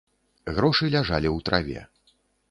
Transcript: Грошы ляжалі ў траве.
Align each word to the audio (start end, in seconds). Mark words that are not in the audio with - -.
Грошы 0.55 0.87
ляжалі 0.95 1.29
ў 1.31 1.43
траве. 1.49 1.81